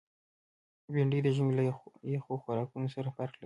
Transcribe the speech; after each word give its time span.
بېنډۍ 0.93 1.19
د 1.23 1.27
ژمي 1.35 1.53
له 1.57 1.63
یخو 2.15 2.33
خوراکونو 2.43 2.87
سره 2.95 3.09
فرق 3.17 3.33
لري 3.35 3.39